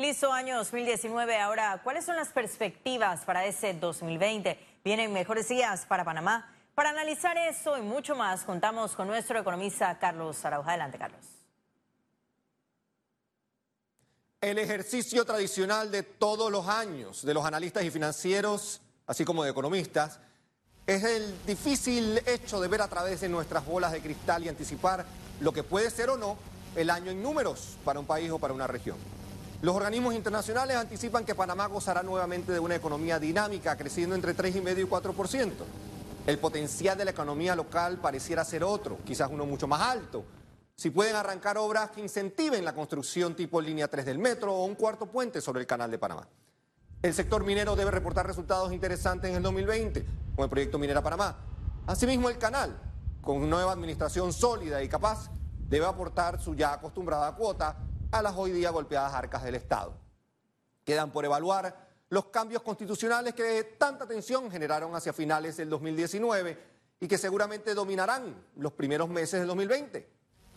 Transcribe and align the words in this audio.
Listo, 0.00 0.32
año 0.32 0.56
2019. 0.56 1.36
Ahora, 1.36 1.78
¿cuáles 1.84 2.06
son 2.06 2.16
las 2.16 2.28
perspectivas 2.28 3.20
para 3.26 3.44
ese 3.44 3.74
2020? 3.74 4.58
¿Vienen 4.82 5.12
mejores 5.12 5.46
días 5.46 5.84
para 5.84 6.06
Panamá? 6.06 6.50
Para 6.74 6.88
analizar 6.88 7.36
eso 7.36 7.76
y 7.76 7.82
mucho 7.82 8.16
más, 8.16 8.44
contamos 8.44 8.92
con 8.92 9.08
nuestro 9.08 9.38
economista 9.38 9.98
Carlos 9.98 10.42
Arauja. 10.42 10.70
Adelante, 10.70 10.96
Carlos. 10.96 11.20
El 14.40 14.56
ejercicio 14.56 15.26
tradicional 15.26 15.90
de 15.90 16.02
todos 16.02 16.50
los 16.50 16.66
años 16.66 17.22
de 17.22 17.34
los 17.34 17.44
analistas 17.44 17.84
y 17.84 17.90
financieros, 17.90 18.80
así 19.06 19.26
como 19.26 19.44
de 19.44 19.50
economistas, 19.50 20.18
es 20.86 21.04
el 21.04 21.44
difícil 21.44 22.22
hecho 22.24 22.58
de 22.58 22.68
ver 22.68 22.80
a 22.80 22.88
través 22.88 23.20
de 23.20 23.28
nuestras 23.28 23.66
bolas 23.66 23.92
de 23.92 24.00
cristal 24.00 24.46
y 24.46 24.48
anticipar 24.48 25.04
lo 25.40 25.52
que 25.52 25.62
puede 25.62 25.90
ser 25.90 26.08
o 26.08 26.16
no 26.16 26.38
el 26.74 26.88
año 26.88 27.10
en 27.10 27.22
números 27.22 27.76
para 27.84 28.00
un 28.00 28.06
país 28.06 28.30
o 28.30 28.38
para 28.38 28.54
una 28.54 28.66
región. 28.66 29.19
Los 29.62 29.76
organismos 29.76 30.14
internacionales 30.14 30.74
anticipan 30.74 31.26
que 31.26 31.34
Panamá 31.34 31.66
gozará 31.66 32.02
nuevamente 32.02 32.50
de 32.50 32.60
una 32.60 32.76
economía 32.76 33.18
dinámica, 33.18 33.76
creciendo 33.76 34.14
entre 34.14 34.34
3,5 34.34 34.78
y 34.78 34.84
4%. 34.86 35.52
El 36.26 36.38
potencial 36.38 36.96
de 36.96 37.04
la 37.04 37.10
economía 37.10 37.54
local 37.54 37.98
pareciera 37.98 38.42
ser 38.42 38.64
otro, 38.64 38.96
quizás 39.04 39.28
uno 39.30 39.44
mucho 39.44 39.68
más 39.68 39.82
alto. 39.82 40.24
Si 40.76 40.88
pueden 40.88 41.14
arrancar 41.14 41.58
obras 41.58 41.90
que 41.90 42.00
incentiven 42.00 42.64
la 42.64 42.74
construcción 42.74 43.36
tipo 43.36 43.60
línea 43.60 43.86
3 43.86 44.06
del 44.06 44.18
metro 44.18 44.54
o 44.54 44.64
un 44.64 44.76
cuarto 44.76 45.04
puente 45.04 45.42
sobre 45.42 45.60
el 45.60 45.66
canal 45.66 45.90
de 45.90 45.98
Panamá. 45.98 46.26
El 47.02 47.12
sector 47.12 47.44
minero 47.44 47.76
debe 47.76 47.90
reportar 47.90 48.26
resultados 48.26 48.72
interesantes 48.72 49.28
en 49.28 49.36
el 49.36 49.42
2020 49.42 50.06
con 50.36 50.44
el 50.44 50.48
proyecto 50.48 50.78
Minera 50.78 51.02
Panamá. 51.02 51.36
Asimismo, 51.86 52.30
el 52.30 52.38
canal, 52.38 52.80
con 53.20 53.50
nueva 53.50 53.72
administración 53.72 54.32
sólida 54.32 54.82
y 54.82 54.88
capaz, 54.88 55.30
debe 55.68 55.84
aportar 55.84 56.40
su 56.40 56.54
ya 56.54 56.72
acostumbrada 56.72 57.34
cuota 57.34 57.76
a 58.12 58.22
las 58.22 58.34
hoy 58.36 58.50
día 58.50 58.70
golpeadas 58.70 59.14
arcas 59.14 59.42
del 59.44 59.54
Estado. 59.54 59.94
Quedan 60.84 61.12
por 61.12 61.24
evaluar 61.24 61.88
los 62.08 62.26
cambios 62.26 62.62
constitucionales 62.62 63.34
que 63.34 63.76
tanta 63.78 64.06
tensión 64.06 64.50
generaron 64.50 64.94
hacia 64.94 65.12
finales 65.12 65.56
del 65.56 65.70
2019 65.70 66.58
y 67.00 67.06
que 67.06 67.18
seguramente 67.18 67.72
dominarán 67.72 68.34
los 68.56 68.72
primeros 68.72 69.08
meses 69.08 69.40
del 69.40 69.46
2020. 69.48 70.08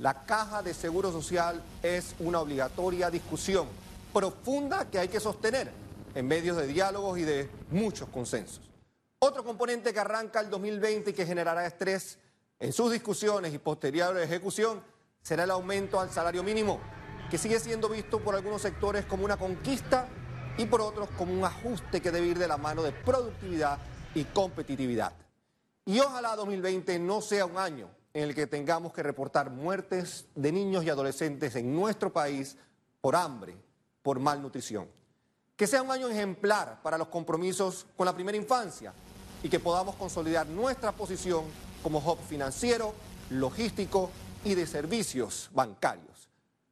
La 0.00 0.24
caja 0.24 0.62
de 0.62 0.74
seguro 0.74 1.10
social 1.10 1.62
es 1.82 2.14
una 2.18 2.40
obligatoria 2.40 3.10
discusión 3.10 3.66
profunda 4.12 4.88
que 4.90 4.98
hay 4.98 5.08
que 5.08 5.20
sostener 5.20 5.70
en 6.14 6.26
medios 6.26 6.56
de 6.56 6.66
diálogos 6.66 7.18
y 7.18 7.22
de 7.22 7.48
muchos 7.70 8.08
consensos. 8.10 8.60
Otro 9.20 9.42
componente 9.42 9.92
que 9.92 10.00
arranca 10.00 10.40
el 10.40 10.50
2020 10.50 11.10
y 11.10 11.14
que 11.14 11.26
generará 11.26 11.66
estrés 11.66 12.18
en 12.60 12.72
sus 12.72 12.92
discusiones 12.92 13.54
y 13.54 13.58
posterior 13.58 14.16
ejecución 14.18 14.82
será 15.22 15.44
el 15.44 15.50
aumento 15.50 15.98
al 15.98 16.10
salario 16.10 16.42
mínimo 16.42 16.78
que 17.30 17.38
sigue 17.38 17.60
siendo 17.60 17.88
visto 17.88 18.20
por 18.20 18.34
algunos 18.34 18.62
sectores 18.62 19.04
como 19.04 19.24
una 19.24 19.36
conquista 19.36 20.08
y 20.56 20.64
por 20.64 20.80
otros 20.80 21.08
como 21.16 21.32
un 21.32 21.44
ajuste 21.44 22.00
que 22.00 22.10
debe 22.10 22.28
ir 22.28 22.38
de 22.38 22.48
la 22.48 22.56
mano 22.56 22.82
de 22.82 22.92
productividad 22.92 23.78
y 24.14 24.24
competitividad. 24.24 25.12
Y 25.84 26.00
ojalá 26.00 26.36
2020 26.36 26.98
no 26.98 27.20
sea 27.20 27.44
un 27.44 27.58
año 27.58 27.90
en 28.14 28.24
el 28.24 28.34
que 28.34 28.46
tengamos 28.46 28.92
que 28.92 29.02
reportar 29.02 29.50
muertes 29.50 30.26
de 30.34 30.52
niños 30.52 30.84
y 30.84 30.90
adolescentes 30.90 31.54
en 31.56 31.74
nuestro 31.74 32.12
país 32.12 32.56
por 33.00 33.14
hambre, 33.14 33.56
por 34.02 34.18
malnutrición. 34.18 34.88
Que 35.56 35.66
sea 35.66 35.82
un 35.82 35.90
año 35.90 36.08
ejemplar 36.08 36.80
para 36.82 36.98
los 36.98 37.08
compromisos 37.08 37.86
con 37.96 38.06
la 38.06 38.14
primera 38.14 38.36
infancia 38.36 38.92
y 39.42 39.48
que 39.48 39.60
podamos 39.60 39.96
consolidar 39.96 40.46
nuestra 40.46 40.92
posición 40.92 41.44
como 41.82 41.98
hub 41.98 42.18
financiero, 42.26 42.94
logístico 43.30 44.10
y 44.44 44.54
de 44.54 44.66
servicios 44.66 45.50
bancarios 45.52 46.18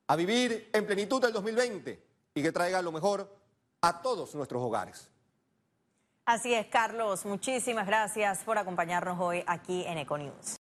a 0.08 0.16
vivir 0.16 0.70
en 0.72 0.86
plenitud 0.86 1.24
el 1.24 1.32
2020 1.32 2.02
y 2.34 2.42
que 2.42 2.52
traiga 2.52 2.82
lo 2.82 2.92
mejor 2.92 3.28
a 3.80 4.02
todos 4.02 4.34
nuestros 4.34 4.62
hogares. 4.62 5.08
Así 6.24 6.54
es, 6.54 6.66
Carlos. 6.66 7.24
Muchísimas 7.24 7.86
gracias 7.86 8.42
por 8.44 8.58
acompañarnos 8.58 9.18
hoy 9.20 9.44
aquí 9.46 9.84
en 9.86 9.98
Econews. 9.98 10.54